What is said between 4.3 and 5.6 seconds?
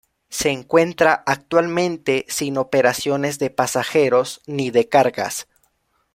ni de cargas.